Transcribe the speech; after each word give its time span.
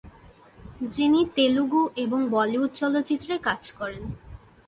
যিনি 0.87 1.21
তেলুগু 1.35 1.81
এবং 1.95 2.19
বলিউড 2.29 2.69
চলচ্চিত্রে 2.73 3.33
কাজ 3.37 3.61
করেন। 3.71 4.03